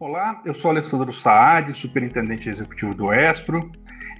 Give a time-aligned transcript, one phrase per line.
[0.00, 3.70] Olá, eu sou Alessandro Saad, superintendente executivo do Estro,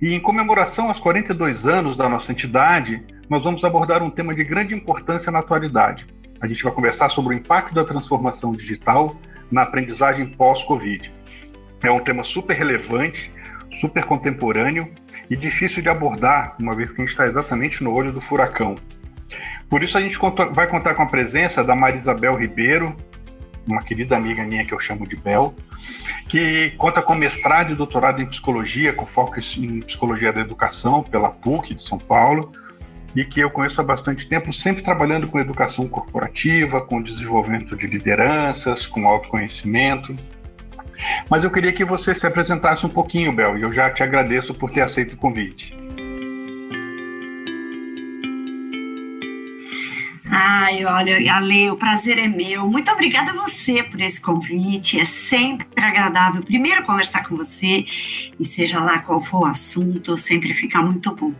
[0.03, 4.45] e em comemoração aos 42 anos da nossa entidade, nós vamos abordar um tema de
[4.45, 6.06] grande importância na atualidade.
[6.38, 9.19] A gente vai conversar sobre o impacto da transformação digital
[9.51, 11.11] na aprendizagem pós-Covid.
[11.83, 13.33] É um tema super relevante,
[13.73, 14.93] super contemporâneo
[15.31, 18.75] e difícil de abordar, uma vez que a gente está exatamente no olho do furacão.
[19.71, 20.19] Por isso a gente
[20.53, 22.95] vai contar com a presença da Marisabel Ribeiro,
[23.67, 25.55] uma querida amiga minha que eu chamo de Bel,
[26.29, 31.30] que conta com mestrado e doutorado em psicologia, com foco em psicologia da educação pela
[31.30, 32.52] PUC de São Paulo,
[33.15, 37.87] e que eu conheço há bastante tempo, sempre trabalhando com educação corporativa, com desenvolvimento de
[37.87, 40.15] lideranças, com autoconhecimento.
[41.29, 44.55] Mas eu queria que você se apresentasse um pouquinho, Bel, e eu já te agradeço
[44.55, 45.77] por ter aceito o convite.
[50.70, 52.69] Ai, olha, Ale, o prazer é meu.
[52.69, 55.01] Muito obrigada a você por esse convite.
[55.01, 57.84] É sempre agradável, primeiro, conversar com você,
[58.38, 61.35] e seja lá qual for o assunto, sempre fica muito bom.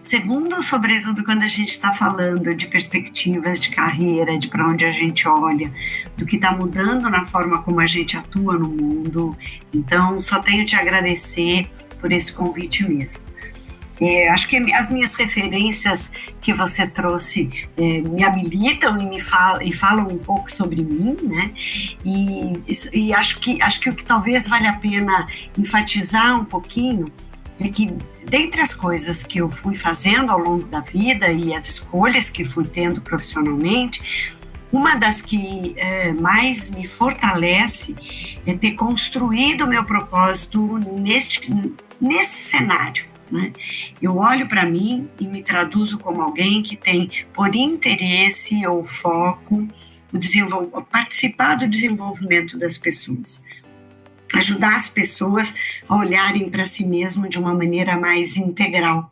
[0.00, 4.92] Segundo, sobretudo quando a gente está falando de perspectivas de carreira, de para onde a
[4.92, 5.72] gente olha,
[6.16, 9.36] do que está mudando na forma como a gente atua no mundo.
[9.74, 11.68] Então, só tenho te agradecer
[12.00, 13.31] por esse convite mesmo.
[14.02, 19.62] É, acho que as minhas referências que você trouxe é, me habilitam e me falam,
[19.62, 21.52] e falam um pouco sobre mim, né?
[22.04, 22.52] E,
[22.92, 27.12] e acho que acho que o que talvez vale a pena enfatizar um pouquinho
[27.60, 27.94] é que
[28.28, 32.44] dentre as coisas que eu fui fazendo ao longo da vida e as escolhas que
[32.44, 34.34] fui tendo profissionalmente,
[34.72, 37.94] uma das que é, mais me fortalece
[38.44, 41.52] é ter construído meu propósito neste,
[42.00, 43.50] nesse cenário né?
[44.00, 49.66] Eu olho para mim e me traduzo como alguém que tem por interesse ou foco
[50.12, 53.42] o participar do desenvolvimento das pessoas,
[54.34, 55.54] ajudar as pessoas
[55.88, 59.10] a olharem para si mesmo de uma maneira mais integral.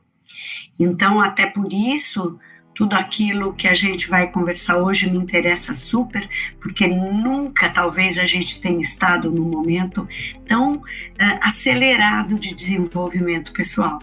[0.79, 2.39] Então, até por isso,
[2.75, 6.28] tudo aquilo que a gente vai conversar hoje me interessa super,
[6.61, 10.06] porque nunca talvez a gente tenha estado num momento
[10.47, 10.83] tão uh,
[11.43, 13.99] acelerado de desenvolvimento pessoal.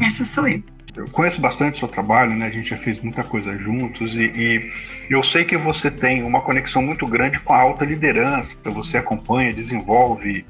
[0.00, 0.62] Essa sou eu.
[0.96, 2.46] Eu conheço bastante seu trabalho, né?
[2.46, 4.72] A gente já fez muita coisa juntos e, e,
[5.08, 8.58] eu sei que você tem uma conexão muito grande com a alta liderança.
[8.64, 10.44] Você acompanha, desenvolve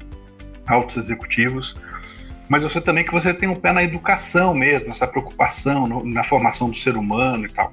[0.65, 1.75] altos executivos,
[2.47, 6.05] mas eu sei também que você tem um pé na educação mesmo, essa preocupação no,
[6.05, 7.71] na formação do ser humano e tal.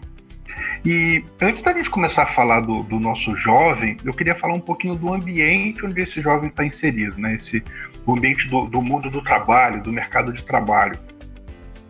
[0.85, 4.61] E antes da gente começar a falar do, do nosso jovem, eu queria falar um
[4.61, 7.35] pouquinho do ambiente onde esse jovem está inserido, né?
[7.35, 7.63] Esse,
[8.05, 10.99] o ambiente do, do mundo do trabalho, do mercado de trabalho.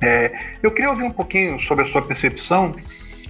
[0.01, 2.75] É, eu queria ouvir um pouquinho sobre a sua percepção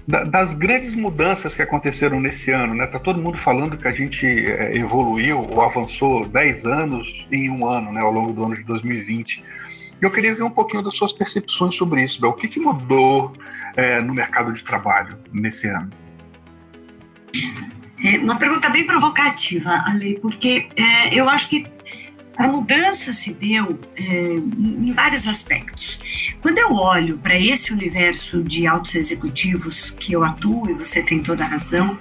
[0.07, 2.75] da, das grandes mudanças que aconteceram nesse ano.
[2.75, 2.87] Né?
[2.87, 7.67] Tá todo mundo falando que a gente é, evoluiu ou avançou 10 anos em um
[7.67, 9.43] ano, né, ao longo do ano de 2020.
[10.01, 12.31] Eu queria ver um pouquinho das suas percepções sobre isso, Bel.
[12.31, 13.33] O que, que mudou
[13.77, 15.91] é, no mercado de trabalho nesse ano?
[18.05, 21.67] É uma pergunta bem provocativa, Ale, porque é, eu acho que
[22.37, 25.99] a mudança se deu é, em vários aspectos.
[26.41, 31.23] Quando eu olho para esse universo de altos executivos que eu atuo, e você tem
[31.23, 31.99] toda a razão,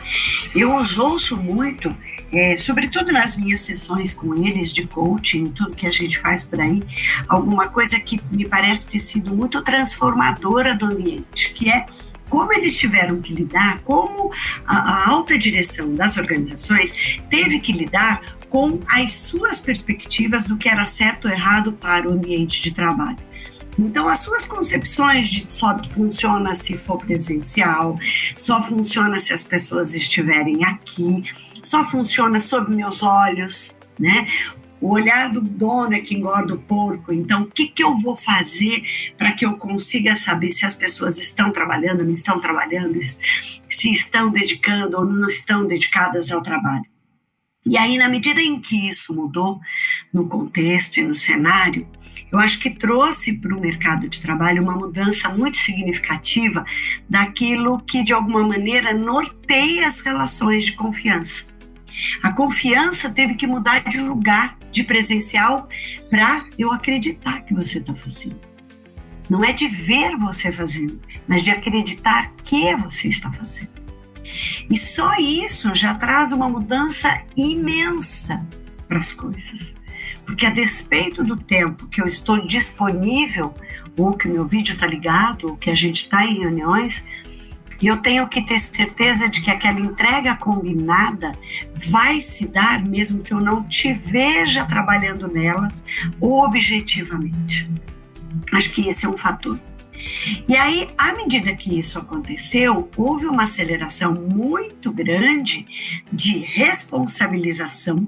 [0.53, 1.95] eu os ouço muito,
[2.31, 6.59] é, sobretudo nas minhas sessões com eles de coaching, tudo que a gente faz por
[6.59, 6.83] aí,
[7.27, 11.85] alguma coisa que me parece ter sido muito transformadora do ambiente, que é
[12.29, 14.31] como eles tiveram que lidar, como
[14.65, 16.93] a, a, alta direção das organizações
[17.29, 22.13] teve que lidar com as suas perspectivas do que era certo ou errado para o
[22.13, 23.17] ambiente de trabalho.
[23.77, 27.99] Então, as suas concepções de só funciona se for presencial,
[28.35, 31.23] só funciona se as pessoas estiverem aqui,
[31.61, 34.27] só funciona sob meus olhos, né?
[34.79, 37.11] O olhar do dono é que engorda o porco.
[37.11, 38.83] Então, o que, que eu vou fazer
[39.17, 44.29] para que eu consiga saber se as pessoas estão trabalhando, não estão trabalhando, se estão
[44.29, 46.85] dedicando ou não estão dedicadas ao trabalho?
[47.65, 49.59] E aí, na medida em que isso mudou
[50.13, 51.87] no contexto e no cenário,
[52.31, 56.63] eu acho que trouxe para o mercado de trabalho uma mudança muito significativa
[57.09, 61.45] daquilo que, de alguma maneira, norteia as relações de confiança.
[62.21, 65.67] A confiança teve que mudar de lugar, de presencial,
[66.09, 68.39] para eu acreditar que você está fazendo.
[69.29, 73.84] Não é de ver você fazendo, mas de acreditar que você está fazendo.
[74.69, 78.45] E só isso já traz uma mudança imensa
[78.87, 79.75] para as coisas.
[80.25, 83.53] Porque a despeito do tempo que eu estou disponível,
[83.97, 87.03] ou que o meu vídeo está ligado, ou que a gente está em reuniões,
[87.81, 91.33] eu tenho que ter certeza de que aquela entrega combinada
[91.89, 95.83] vai se dar mesmo que eu não te veja trabalhando nelas
[96.19, 97.69] objetivamente.
[98.51, 99.59] Acho que esse é um fator.
[100.47, 105.65] E aí, à medida que isso aconteceu, houve uma aceleração muito grande
[106.11, 108.07] de responsabilização,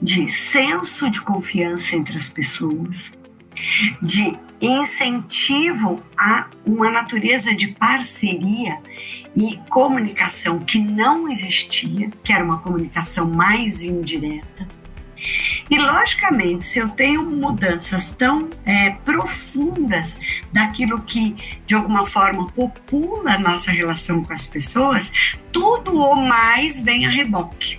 [0.00, 3.12] de senso de confiança entre as pessoas,
[4.02, 8.78] de incentivo a uma natureza de parceria
[9.34, 14.66] e comunicação que não existia, que era uma comunicação mais indireta.
[15.70, 20.16] E, logicamente, se eu tenho mudanças tão é, profundas
[20.52, 21.36] daquilo que,
[21.66, 25.10] de alguma forma, popula a nossa relação com as pessoas,
[25.52, 27.78] tudo ou mais vem a reboque.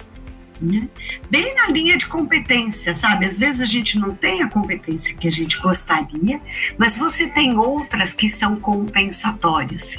[0.62, 0.88] Né?
[1.30, 3.26] Bem na linha de competência, sabe?
[3.26, 6.42] Às vezes a gente não tem a competência que a gente gostaria,
[6.78, 9.96] mas você tem outras que são compensatórias.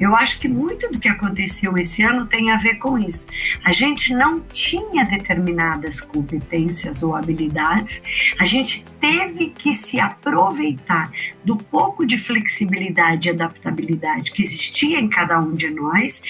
[0.00, 3.26] Eu acho que muito do que aconteceu esse ano tem a ver com isso.
[3.62, 8.02] A gente não tinha determinadas competências ou habilidades,
[8.38, 11.12] a gente teve que se aproveitar
[11.44, 16.22] do pouco de flexibilidade e adaptabilidade que existia em cada um de nós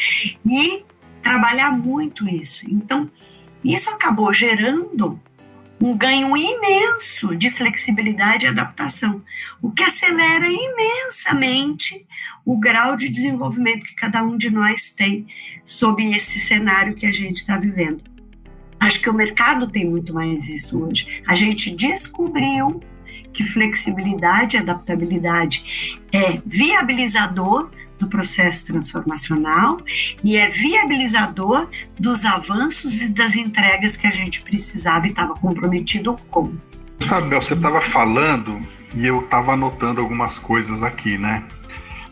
[0.45, 0.85] e
[1.23, 2.67] trabalhar muito isso.
[2.69, 3.09] Então,
[3.65, 5.21] isso acabou gerando
[5.81, 9.23] um ganho imenso de flexibilidade e adaptação,
[9.63, 12.07] o que acelera imensamente
[12.45, 15.27] o grau de desenvolvimento que cada um de nós tem
[15.65, 18.05] sob esse cenário que a gente está vivendo.
[18.79, 21.23] Acho que o mercado tem muito mais isso hoje.
[21.27, 22.83] A gente descobriu
[23.33, 29.79] que flexibilidade e adaptabilidade é viabilizador do processo transformacional
[30.25, 31.69] e é viabilizador
[31.99, 36.55] dos avanços e das entregas que a gente precisava e estava comprometido com.
[37.01, 38.61] Sabe, você estava falando
[38.95, 41.45] e eu estava anotando algumas coisas aqui, né?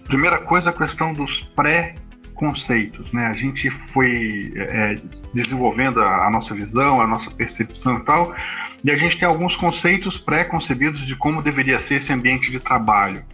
[0.04, 3.26] Primeira coisa, a questão dos pré-conceitos, né?
[3.26, 4.94] A gente foi é,
[5.34, 8.34] desenvolvendo a, a nossa visão, a nossa percepção e tal,
[8.82, 13.24] e a gente tem alguns conceitos pré-concebidos de como deveria ser esse ambiente de trabalho.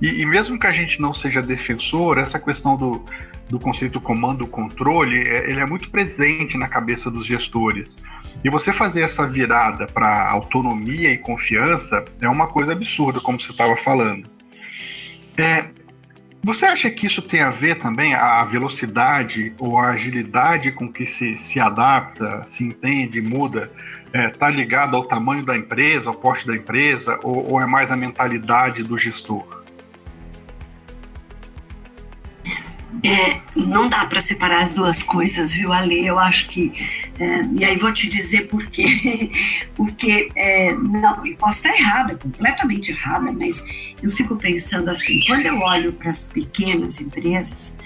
[0.00, 3.04] E, e, mesmo que a gente não seja defensor, essa questão do,
[3.48, 7.96] do conceito comando-controle, é, ele é muito presente na cabeça dos gestores.
[8.44, 13.50] E você fazer essa virada para autonomia e confiança é uma coisa absurda, como você
[13.50, 14.28] estava falando.
[15.36, 15.64] É,
[16.42, 21.06] você acha que isso tem a ver também a velocidade ou a agilidade com que
[21.06, 23.70] se, se adapta, se entende, muda,
[24.06, 27.66] está é, tá ligado ao tamanho da empresa, ao porte da empresa, ou, ou é
[27.66, 29.57] mais a mentalidade do gestor?
[33.02, 36.06] É, não dá para separar as duas coisas, viu, Ale?
[36.06, 36.72] Eu acho que.
[37.18, 39.30] É, e aí vou te dizer por quê.
[39.76, 43.62] Porque, é, não, e posso estar errada, completamente errada, mas
[44.02, 47.76] eu fico pensando assim: quando eu olho para as pequenas empresas,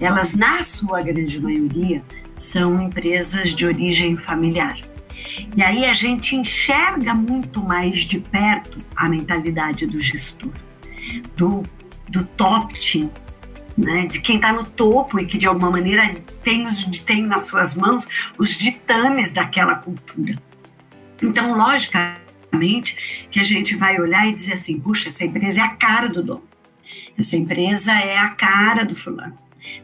[0.00, 2.02] elas, na sua grande maioria,
[2.36, 4.78] são empresas de origem familiar.
[5.56, 10.52] E aí a gente enxerga muito mais de perto a mentalidade do gestor,
[11.36, 11.62] do,
[12.08, 13.10] do top team
[13.76, 17.46] né, de quem está no topo e que de alguma maneira tem, os, tem nas
[17.46, 18.08] suas mãos
[18.38, 20.40] os ditames daquela cultura.
[21.22, 25.76] Então, logicamente, que a gente vai olhar e dizer assim: puxa, essa empresa é a
[25.76, 26.48] cara do dono,
[27.18, 29.38] essa empresa é a cara do fulano,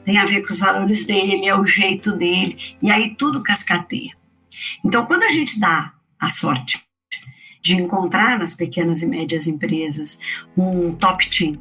[0.04, 4.12] tem a ver com os valores dele, é o jeito dele, e aí tudo cascateia.
[4.84, 6.82] Então, quando a gente dá a sorte
[7.60, 10.19] de encontrar nas pequenas e médias empresas
[10.56, 11.58] um top team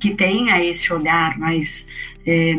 [0.00, 1.86] que tenha esse olhar mais,
[2.26, 2.54] é,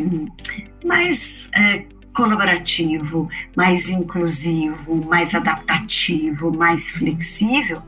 [0.84, 1.84] mais é,
[2.14, 7.82] colaborativo, mais inclusivo, mais adaptativo, mais flexível,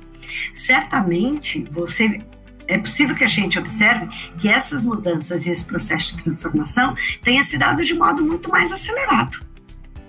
[0.52, 2.20] certamente você
[2.66, 4.08] é possível que a gente observe
[4.38, 8.72] que essas mudanças e esse processo de transformação tenha se dado de modo muito mais
[8.72, 9.38] acelerado,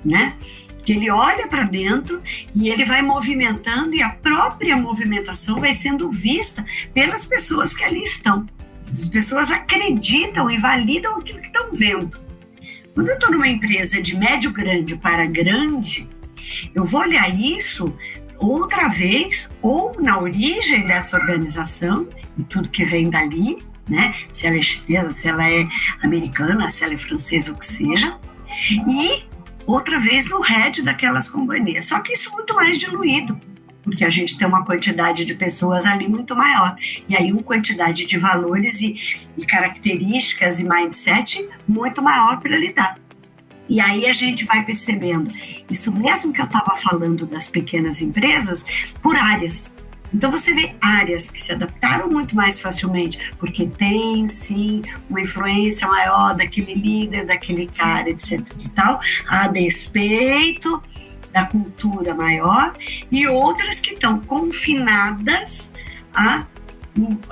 [0.03, 0.35] né?
[0.85, 2.21] Que ele olha para dentro
[2.55, 8.03] e ele vai movimentando e a própria movimentação vai sendo vista pelas pessoas que ali
[8.03, 8.47] estão.
[8.97, 12.17] As pessoas acreditam e validam aquilo que estão vendo.
[12.93, 16.07] Quando eu estou numa empresa de médio grande para grande,
[16.73, 17.93] eu vou olhar isso
[18.37, 24.15] outra vez, ou na origem dessa organização, e tudo que vem dali, né?
[24.31, 25.67] Se ela é chinesa, se ela é
[26.01, 28.17] americana, se ela é francesa, o que seja,
[28.71, 29.23] e
[29.67, 31.87] outra vez no head daquelas companhias.
[31.87, 33.37] Só que isso muito mais diluído
[33.85, 36.75] porque a gente tem uma quantidade de pessoas ali muito maior.
[37.07, 38.95] E aí, uma quantidade de valores e,
[39.37, 42.97] e características e mindset muito maior para lidar.
[43.69, 45.31] E aí a gente vai percebendo,
[45.69, 48.63] isso mesmo que eu estava falando das pequenas empresas,
[49.01, 49.73] por áreas.
[50.13, 55.87] Então você vê áreas que se adaptaram muito mais facilmente, porque tem sim uma influência
[55.87, 58.39] maior daquele líder, daquele cara, etc.
[58.63, 60.81] e tal, a despeito
[61.35, 62.73] da cultura maior,
[63.11, 65.69] e outras que estão confinadas
[66.13, 66.45] a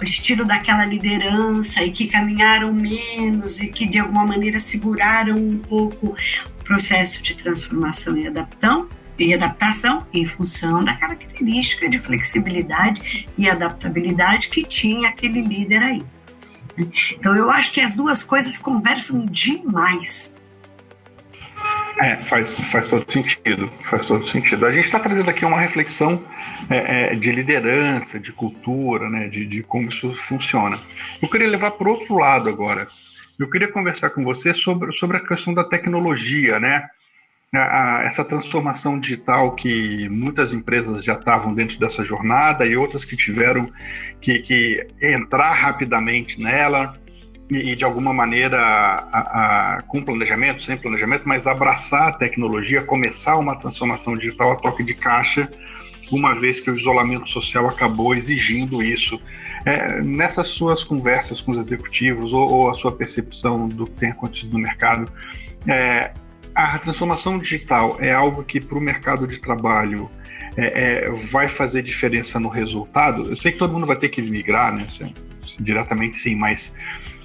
[0.02, 6.08] estilo daquela liderança e que caminharam menos e que de alguma maneira seguraram um pouco
[6.08, 13.50] o processo de transformação e adaptação e adaptação em função da característica de flexibilidade e
[13.50, 16.04] adaptabilidade que tinha aquele líder aí.
[17.12, 20.36] Então eu acho que as duas coisas conversam demais.
[22.00, 24.66] É, faz, faz todo sentido, faz todo sentido.
[24.66, 26.24] A gente está trazendo aqui uma reflexão
[26.70, 30.80] é, é, de liderança, de cultura, né, de, de como isso funciona.
[31.22, 32.88] Eu queria levar para outro lado agora.
[33.38, 36.88] Eu queria conversar com você sobre, sobre a questão da tecnologia, né?
[37.54, 43.16] a, essa transformação digital que muitas empresas já estavam dentro dessa jornada e outras que
[43.16, 43.72] tiveram
[44.20, 46.98] que, que entrar rapidamente nela
[47.50, 53.38] e, de alguma maneira, a, a, com planejamento, sem planejamento, mas abraçar a tecnologia, começar
[53.38, 55.50] uma transformação digital a toque de caixa,
[56.12, 59.20] uma vez que o isolamento social acabou exigindo isso.
[59.66, 64.12] É, nessas suas conversas com os executivos ou, ou, a sua percepção do que tem
[64.12, 65.12] acontecido no mercado,
[65.68, 66.12] é,
[66.54, 70.10] a transformação digital é algo que para o mercado de trabalho
[70.56, 73.30] é, é, vai fazer diferença no resultado?
[73.30, 74.86] Eu sei que todo mundo vai ter que migrar, né?
[75.60, 76.74] Diretamente sim, mas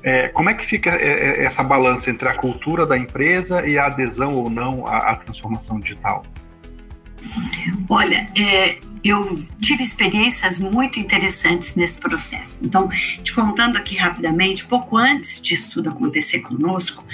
[0.03, 3.79] é, como é que fica é, é, essa balança entre a cultura da empresa e
[3.79, 6.25] a adesão ou não à, à transformação digital?
[7.89, 12.61] Olha, é, eu tive experiências muito interessantes nesse processo.
[12.63, 12.89] Então,
[13.23, 17.05] te contando aqui rapidamente, pouco antes disso tudo acontecer conosco,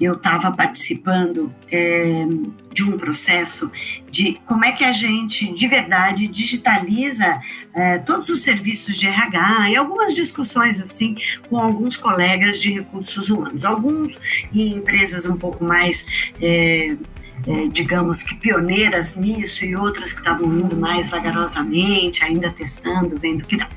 [0.00, 2.26] eu estava participando é,
[2.72, 3.70] de um processo
[4.10, 7.40] de como é que a gente, de verdade, digitaliza
[7.74, 11.16] é, todos os serviços de RH e algumas discussões assim
[11.48, 13.64] com alguns colegas de recursos humanos.
[13.64, 14.18] Alguns
[14.52, 16.04] em empresas um pouco mais.
[16.40, 16.96] É,
[17.46, 23.44] é, digamos que pioneiras nisso e outras que estavam indo mais vagarosamente, ainda testando, vendo
[23.44, 23.68] que dá.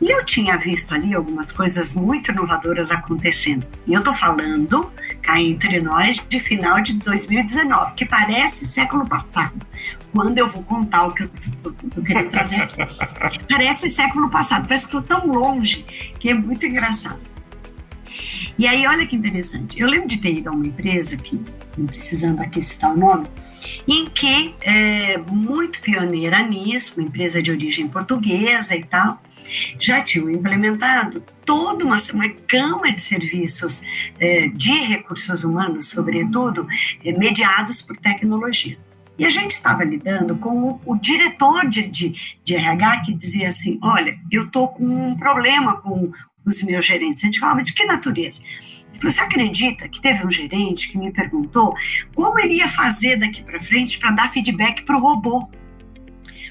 [0.00, 3.66] E eu tinha visto ali algumas coisas muito inovadoras acontecendo.
[3.86, 4.90] E eu tô falando,
[5.22, 9.54] cá entre nós, de final de 2019, que parece século passado.
[10.12, 11.30] Quando eu vou contar o que eu
[11.92, 12.78] tô querendo trazer aqui.
[13.48, 15.84] Parece século passado, parece que tô tão longe
[16.18, 17.20] que é muito engraçado.
[18.58, 19.80] E aí, olha que interessante.
[19.80, 21.40] Eu lembro de ter ido a uma empresa, que,
[21.76, 23.28] não precisando aqui citar o nome,
[23.86, 29.22] em que, é, muito pioneira nisso, uma empresa de origem portuguesa e tal,
[29.78, 33.80] já tinham implementado toda uma, uma gama de serviços
[34.18, 36.66] é, de recursos humanos, sobretudo,
[37.04, 38.76] é, mediados por tecnologia.
[39.16, 43.48] E a gente estava lidando com o, o diretor de, de, de, RH que dizia
[43.48, 46.12] assim: Olha, eu estou com um problema com
[46.48, 47.24] os meus gerentes.
[47.24, 48.40] A gente falava de que natureza?
[49.00, 51.74] Você acredita que teve um gerente que me perguntou
[52.14, 55.48] como ele ia fazer daqui para frente para dar feedback para o robô?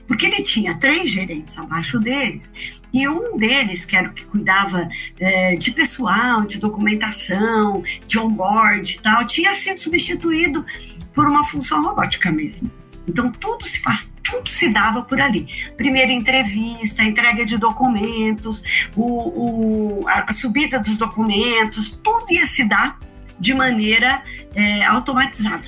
[0.07, 2.49] Porque ele tinha três gerentes abaixo deles,
[2.93, 4.89] e um deles, que era o que cuidava
[5.19, 10.65] é, de pessoal, de documentação, de onboard e tal, tinha sido substituído
[11.13, 12.71] por uma função robótica mesmo.
[13.07, 13.81] Então tudo se
[14.23, 15.47] tudo se dava por ali.
[15.77, 18.63] Primeira entrevista, entrega de documentos,
[18.95, 22.99] o, o, a, subida dos documentos, tudo ia se dar
[23.39, 24.21] de maneira
[24.53, 25.65] é, automatizada.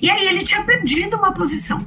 [0.00, 1.86] E aí ele tinha perdido uma posição.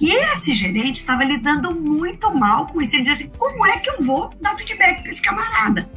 [0.00, 2.94] E esse gerente estava lidando muito mal com isso.
[2.94, 5.90] Ele dizia assim: como é que eu vou dar feedback para esse camarada?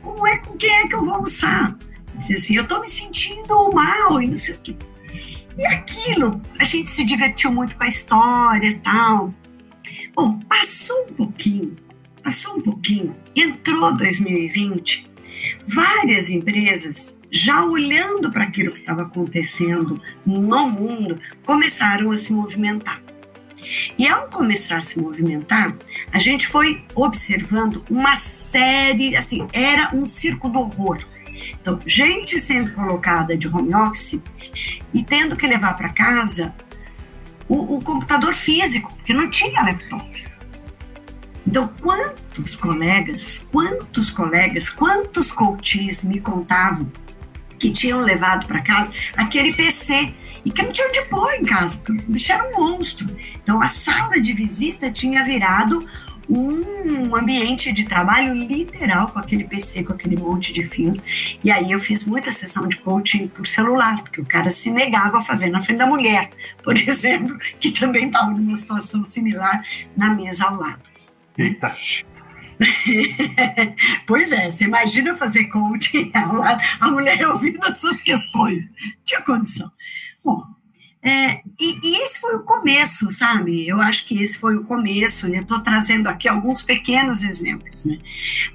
[0.00, 1.76] Como é com quem é que eu vou almoçar?
[2.12, 4.76] Ele dizia assim: eu estou me sentindo mal e não sei o quê.
[5.56, 9.32] E aquilo, a gente se divertiu muito com a história e tal.
[10.14, 11.76] Bom, passou um pouquinho,
[12.22, 15.10] passou um pouquinho, entrou 2020,
[15.66, 23.00] várias empresas, já olhando para aquilo que estava acontecendo no mundo, começaram a se movimentar.
[23.98, 25.74] E ao começar a se movimentar,
[26.12, 30.98] a gente foi observando uma série, assim, era um circo do horror.
[31.66, 34.22] Então, gente sendo colocada de home office
[34.94, 36.54] e tendo que levar para casa
[37.48, 40.24] o, o, computador físico, porque não tinha laptop.
[41.44, 46.88] Então, quantos colegas, quantos colegas, quantos coaches me contavam
[47.58, 51.78] que tinham levado para casa aquele PC e que não tinham de pôr em casa,
[51.78, 53.08] porque o bicho era um monstro.
[53.42, 55.84] Então, a sala de visita tinha virado
[56.28, 61.00] um ambiente de trabalho literal com aquele PC, com aquele monte de fios.
[61.42, 65.18] E aí eu fiz muita sessão de coaching por celular, porque o cara se negava
[65.18, 66.30] a fazer na frente da mulher,
[66.62, 69.62] por exemplo, que também estava numa situação similar
[69.96, 70.82] na mesa ao lado.
[71.38, 71.76] Eita.
[74.06, 78.68] pois é, você imagina fazer coaching ao lado, a mulher ouvindo as suas questões.
[79.04, 79.70] Tinha condição.
[80.24, 80.42] Bom,
[81.06, 83.68] é, e, e, esse foi o começo, sabe?
[83.68, 87.98] Eu acho que esse foi o começo, eu estou trazendo aqui alguns pequenos exemplos, né?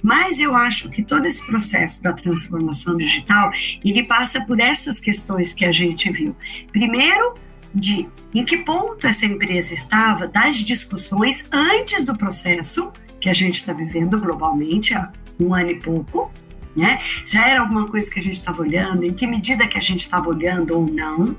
[0.04, 3.54] Mas eu acho que todo esse processo da transformação digital,
[3.86, 6.36] ele passa por essas questões que a gente viu.
[6.74, 7.36] Primeiro,
[7.74, 12.92] de em que ponto essa empresa estava das discussões antes do processo
[13.22, 16.30] que a gente está vivendo globalmente há um ano e pouco,
[16.76, 17.00] né?
[17.24, 20.02] Já era alguma coisa que a gente estava olhando, em que medida que a gente
[20.02, 21.34] estava olhando ou não,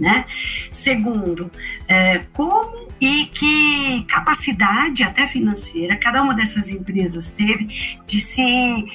[0.00, 0.24] né?
[0.72, 1.50] Segundo,
[1.86, 8.42] é, como e que capacidade até financeira cada uma dessas empresas teve de se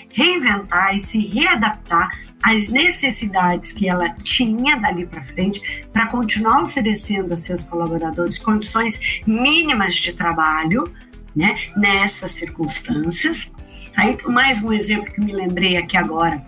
[0.09, 2.09] reinventar e se readaptar
[2.41, 8.99] às necessidades que ela tinha dali para frente para continuar oferecendo a seus colaboradores condições
[9.27, 10.91] mínimas de trabalho,
[11.35, 11.55] né?
[11.77, 13.51] Nessas circunstâncias.
[13.95, 16.45] Aí, mais um exemplo que me lembrei aqui agora,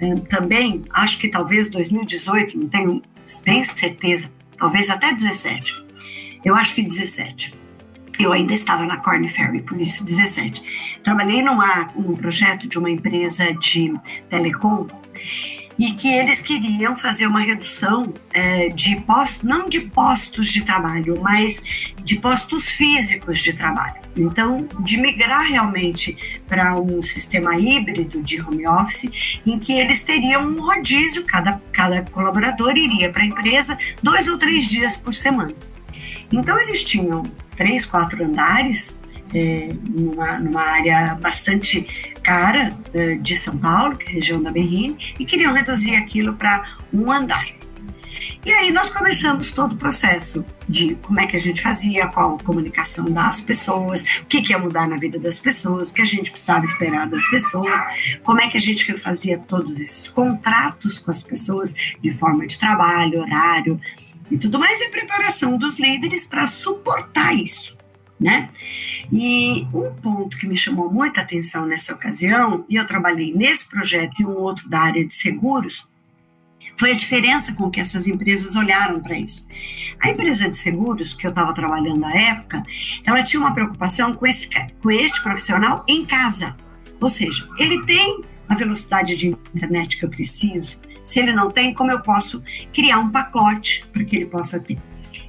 [0.00, 3.02] é, também, acho que talvez 2018, não tenho
[3.44, 5.86] tenho certeza, talvez até 17.
[6.44, 7.54] Eu acho que 17.
[8.18, 11.00] Eu ainda estava na Corn Ferry, por isso 17.
[11.04, 13.94] Trabalhei num projeto de uma empresa de
[14.28, 14.88] telecom
[15.78, 21.20] e que eles queriam fazer uma redução é, de postos, não de postos de trabalho,
[21.22, 21.62] mas
[22.02, 23.96] de postos físicos de trabalho.
[24.16, 30.48] Então, de migrar realmente para um sistema híbrido de home office, em que eles teriam
[30.48, 35.54] um rodízio, cada, cada colaborador iria para a empresa dois ou três dias por semana.
[36.32, 37.22] Então, eles tinham
[37.56, 38.98] três, quatro andares,
[39.32, 41.86] é, numa, numa área bastante
[42.28, 46.34] cara é, de São Paulo, que é a região da Berrine, e queriam reduzir aquilo
[46.34, 47.46] para um andar.
[48.44, 52.36] E aí nós começamos todo o processo de como é que a gente fazia, qual
[52.36, 56.02] a comunicação das pessoas, o que, que ia mudar na vida das pessoas, o que
[56.02, 57.72] a gente precisava esperar das pessoas,
[58.22, 62.58] como é que a gente refazia todos esses contratos com as pessoas de forma de
[62.58, 63.80] trabalho, horário
[64.30, 67.78] e tudo mais, e preparação dos líderes para suportar isso
[68.20, 68.50] né?
[69.12, 74.20] E um ponto que me chamou muita atenção nessa ocasião, e eu trabalhei nesse projeto
[74.20, 75.86] e um outro da área de seguros,
[76.76, 79.46] foi a diferença com que essas empresas olharam para isso.
[80.00, 82.62] A empresa de seguros, que eu estava trabalhando na época,
[83.04, 84.48] ela tinha uma preocupação com este,
[84.80, 86.56] com este profissional em casa.
[87.00, 90.80] Ou seja, ele tem a velocidade de internet que eu preciso.
[91.04, 94.78] Se ele não tem, como eu posso criar um pacote para que ele possa ter?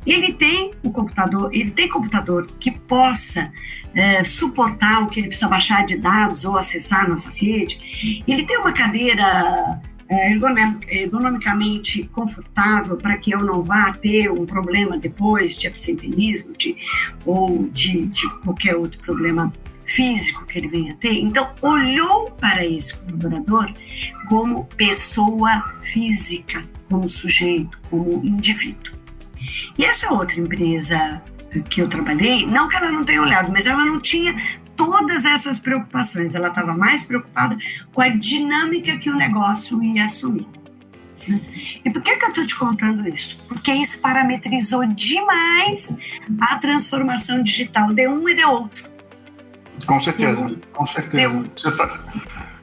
[0.06, 3.52] Ele tem o computador, ele tem computador que possa
[3.94, 8.44] é, suportar o que ele precisa baixar de dados ou acessar a nossa rede, ele
[8.44, 15.58] tem uma cadeira é, ergonomicamente confortável para que eu não vá ter um problema depois
[15.58, 16.76] de absenteísmo de,
[17.26, 19.54] ou de, de qualquer outro problema
[19.86, 21.14] físico que ele venha ter.
[21.14, 23.72] Então, olhou para esse colaborador
[24.28, 28.99] como pessoa física, como sujeito, como indivíduo.
[29.78, 31.22] E essa outra empresa
[31.70, 34.36] que eu trabalhei, não que ela não tenha olhado, mas ela não tinha
[34.76, 36.36] todas essas preocupações.
[36.36, 37.58] Ela estava mais preocupada
[37.94, 40.48] com a dinâmica que o negócio ia assumir.
[41.86, 43.44] E por que, que eu estou te contando isso?
[43.48, 45.96] Porque isso parametrizou demais
[46.42, 48.90] a transformação digital de um e de outro.
[49.86, 51.46] Com certeza, um, com certeza.
[51.56, 52.00] Você está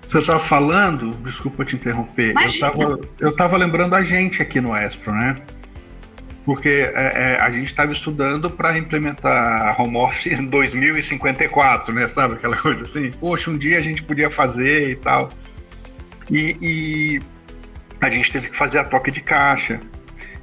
[0.07, 2.73] você tá falando, desculpa te interromper, Imagina.
[3.19, 5.37] eu estava lembrando a gente aqui no Espro, né?
[6.47, 12.07] Porque é, é, a gente estava estudando para implementar home office em 2054, né?
[12.07, 13.11] Sabe aquela coisa assim?
[13.11, 15.29] Poxa, um dia a gente podia fazer e tal.
[16.31, 17.21] E, e
[18.01, 19.81] a gente teve que fazer a toque de caixa.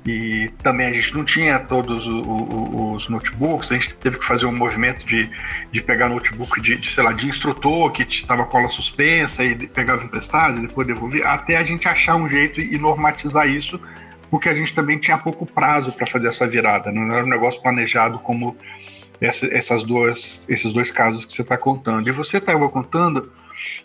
[0.06, 4.46] E também a gente não tinha todos os, os, notebooks, a gente teve que fazer
[4.46, 5.30] um movimento de,
[5.72, 10.04] de pegar notebook de, de, sei lá, de instrutor que estava cola suspensa e pegava
[10.04, 13.80] emprestado e depois devolvia, até a gente achar um jeito e normatizar isso
[14.34, 17.62] porque a gente também tinha pouco prazo para fazer essa virada, não era um negócio
[17.62, 18.58] planejado como
[19.22, 22.10] essa, essas duas, esses dois casos que você está contando.
[22.10, 23.32] E você estava contando,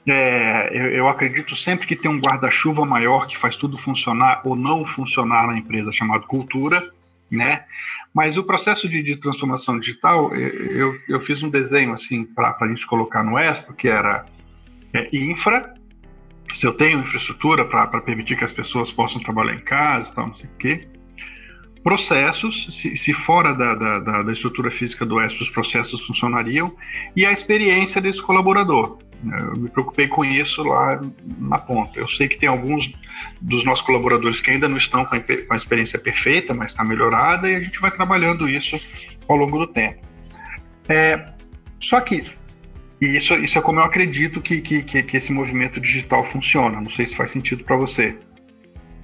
[0.07, 4.57] é, eu, eu, acredito sempre que tem um guarda-chuva maior que faz tudo funcionar ou
[4.57, 6.91] não funcionar na empresa, chamado cultura,
[7.31, 7.67] né?
[8.15, 12.69] Mas o processo de, de transformação digital, eu, eu fiz um desenho assim para a
[12.69, 14.25] gente colocar no Expo, que era
[14.95, 15.75] é, infra,
[16.53, 20.35] se eu tenho infraestrutura para permitir que as pessoas possam trabalhar em casa, tal, não
[20.35, 20.89] sei o quê.
[21.83, 26.75] processos, se, se fora da, da, da, estrutura física do ESP os processos funcionariam,
[27.15, 28.99] e a experiência desse colaborador.
[29.41, 31.01] Eu me preocupei com isso lá
[31.39, 31.99] na ponta.
[31.99, 32.93] Eu sei que tem alguns
[33.41, 37.57] dos nossos colaboradores que ainda não estão com a, experiência perfeita, mas está melhorada, e
[37.57, 38.81] a gente vai trabalhando isso
[39.29, 40.01] ao longo do tempo.
[40.89, 41.33] É,
[41.81, 42.25] só que
[43.01, 46.81] e isso, isso é como eu acredito que, que, que, esse movimento digital funciona.
[46.81, 48.17] Não sei se faz sentido para você.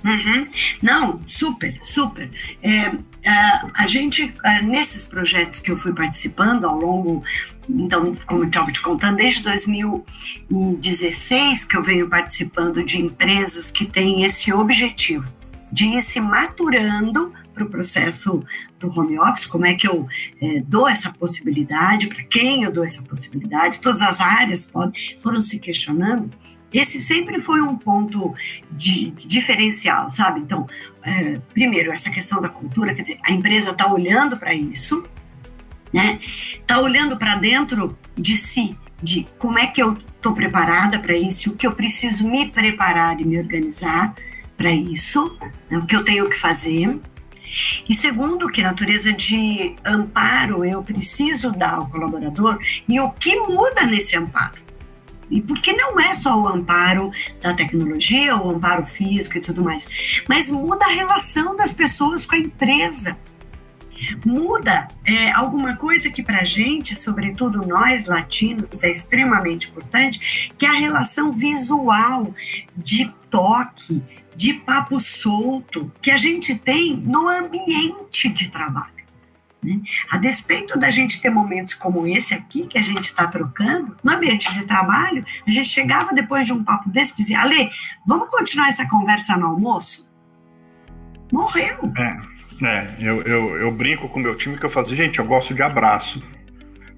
[0.04, 0.48] Uhum.
[0.82, 2.28] Não, super, super.
[2.62, 2.92] É,
[3.24, 7.22] a, a gente, nesses projetos que eu fui participando ao longo,
[7.68, 13.86] então, como eu estava te contando, desde 2016 que eu venho participando de empresas que
[13.86, 15.32] têm esse objetivo
[15.74, 18.44] de ir se maturando para o processo
[18.78, 20.06] do home office, como é que eu
[20.40, 25.40] é, dou essa possibilidade, para quem eu dou essa possibilidade, todas as áreas podem, foram
[25.40, 26.30] se questionando.
[26.72, 28.32] Esse sempre foi um ponto
[28.70, 30.38] de, de diferencial, sabe?
[30.38, 30.64] Então,
[31.02, 35.04] é, primeiro, essa questão da cultura, quer dizer, a empresa está olhando para isso,
[35.92, 36.20] né?
[36.52, 41.50] Está olhando para dentro de si, de como é que eu estou preparada para isso,
[41.50, 44.14] o que eu preciso me preparar e me organizar
[44.56, 45.36] para isso,
[45.70, 47.00] né, o que eu tenho que fazer.
[47.88, 53.86] E segundo, que natureza de amparo eu preciso dar ao colaborador e o que muda
[53.86, 54.64] nesse amparo.
[55.30, 59.88] E porque não é só o amparo da tecnologia, o amparo físico e tudo mais,
[60.28, 63.16] mas muda a relação das pessoas com a empresa.
[64.24, 70.66] Muda é, alguma coisa que para a gente, sobretudo nós latinos, é extremamente importante, que
[70.66, 72.34] é a relação visual
[72.76, 74.00] de toque,
[74.36, 78.92] de papo solto que a gente tem no ambiente de trabalho.
[79.60, 79.80] Né?
[80.08, 84.12] A despeito da gente ter momentos como esse aqui, que a gente está trocando, no
[84.12, 87.70] ambiente de trabalho, a gente chegava depois de um papo desse e dizia: Ale,
[88.06, 90.08] vamos continuar essa conversa no almoço?
[91.32, 91.92] Morreu.
[91.98, 92.34] É.
[92.62, 95.52] É, eu, eu, eu, brinco com o meu time que eu faço, gente, eu gosto
[95.52, 96.22] de abraço.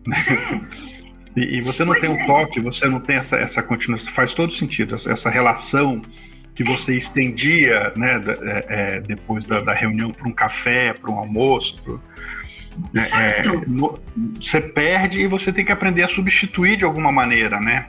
[1.37, 2.27] e, e, você não pois tem um é.
[2.27, 6.01] toque, você não tem essa, essa continuação, faz todo sentido, essa, essa relação
[6.55, 11.18] que você estendia né, é, é, depois da, da reunião para um café, para um
[11.18, 11.81] almoço.
[11.83, 12.03] Pro,
[12.96, 14.01] é, é no,
[14.40, 17.87] você perde e você tem que aprender a substituir de alguma maneira, né?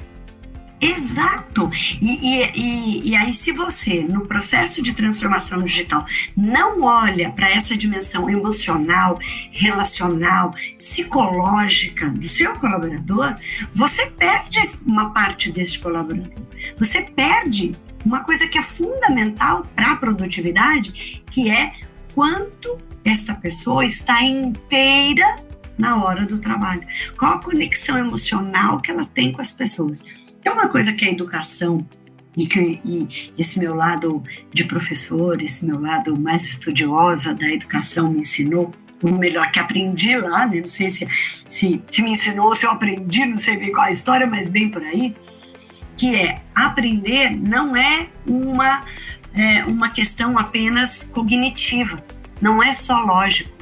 [0.79, 1.69] Exato.
[1.99, 7.75] E, e, e, aí, se você, no processo de transformação digital, não olha para essa
[7.75, 9.19] dimensão emocional,
[9.51, 13.35] relacional, psicológica do seu colaborador,
[13.73, 16.31] você perde uma parte desse colaborador.
[16.77, 21.73] Você perde uma coisa que é fundamental para a produtividade, que é
[22.13, 25.39] quanto esta pessoa está inteira
[25.77, 26.85] na hora do trabalho.
[27.17, 30.03] Qual a conexão emocional que ela tem com as pessoas.
[30.47, 31.85] É uma coisa que a educação
[32.37, 38.09] e que e esse meu lado de professor, esse meu lado mais estudiosa da educação
[38.09, 40.61] me ensinou, ou melhor, que aprendi lá, né?
[40.61, 41.05] não sei se,
[41.49, 44.69] se, se me ensinou, se eu aprendi, não sei bem qual a história, mas bem
[44.69, 45.13] por aí,
[45.97, 48.85] que é aprender não é uma,
[49.35, 52.01] é, uma questão apenas cognitiva,
[52.41, 53.56] não é só lógico.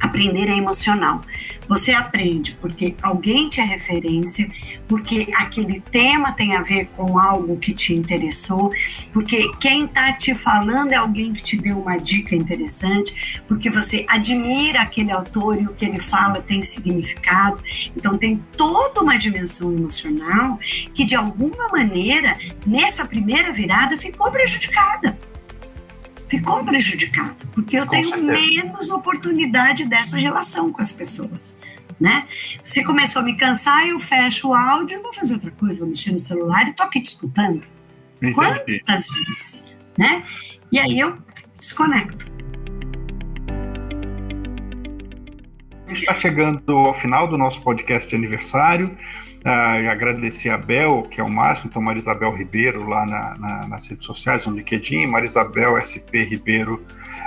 [0.00, 1.22] Aprender é emocional.
[1.68, 4.48] Você aprende porque alguém te é referência,
[4.86, 8.72] porque aquele tema tem a ver com algo que te interessou,
[9.12, 14.06] porque quem está te falando é alguém que te deu uma dica interessante, porque você
[14.08, 17.60] admira aquele autor e o que ele fala tem significado.
[17.96, 20.58] Então tem toda uma dimensão emocional
[20.94, 25.18] que de alguma maneira nessa primeira virada ficou prejudicada
[26.28, 28.32] ficou prejudicada, porque eu com tenho certeza.
[28.32, 31.58] menos oportunidade dessa relação com as pessoas.
[31.98, 32.28] Né?
[32.62, 35.88] Se começou a me cansar, eu fecho o áudio, eu vou fazer outra coisa, vou
[35.88, 37.62] mexer no celular e tô aqui te escutando.
[38.18, 38.34] Entendi.
[38.34, 39.64] Quantas vezes,
[39.96, 40.22] né?
[40.70, 41.18] E aí eu
[41.58, 42.30] desconecto.
[45.86, 48.96] A gente está chegando ao final do nosso podcast de aniversário.
[49.48, 53.88] Uh, agradecer a Bel, que é o máximo, então Marisabel Ribeiro lá na, na, nas
[53.88, 56.84] redes sociais, no LinkedIn, Marisabel SP Ribeiro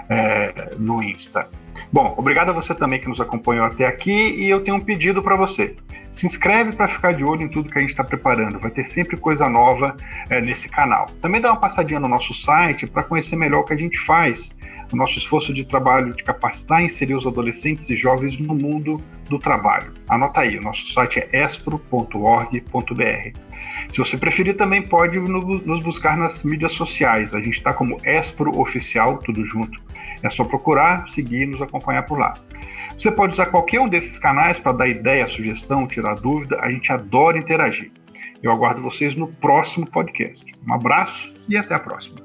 [0.07, 1.49] é, no Insta.
[1.91, 5.21] Bom, obrigado a você também que nos acompanhou até aqui e eu tenho um pedido
[5.21, 5.75] para você.
[6.09, 8.83] Se inscreve para ficar de olho em tudo que a gente está preparando, vai ter
[8.83, 9.95] sempre coisa nova
[10.29, 11.05] é, nesse canal.
[11.21, 14.53] Também dá uma passadinha no nosso site para conhecer melhor o que a gente faz,
[14.91, 19.01] o nosso esforço de trabalho de capacitar e inserir os adolescentes e jovens no mundo
[19.29, 19.93] do trabalho.
[20.09, 22.61] Anota aí, o nosso site é espro.org.br.
[23.91, 27.33] Se você preferir, também pode nos buscar nas mídias sociais.
[27.33, 29.79] A gente está como Espro Oficial, tudo junto.
[30.23, 32.33] É só procurar, seguir e nos acompanhar por lá.
[32.97, 36.59] Você pode usar qualquer um desses canais para dar ideia, sugestão, tirar dúvida.
[36.61, 37.91] A gente adora interagir.
[38.41, 40.45] Eu aguardo vocês no próximo podcast.
[40.67, 42.17] Um abraço e até a próxima.